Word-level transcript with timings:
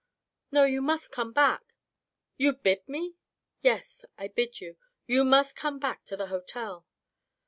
"No, 0.51 0.63
you 0.63 0.81
must 0.81 1.11
come 1.11 1.31
back." 1.31 1.75
"You 2.35 2.53
bid 2.53 2.89
me?"" 2.89 3.17
Yes, 3.61 4.03
I 4.17 4.29
bid 4.29 4.59
you. 4.59 4.77
You 5.05 5.23
must 5.23 5.55
come 5.55 5.77
back 5.77 6.05
to 6.05 6.17
the 6.17 6.25
hotel." 6.25 6.87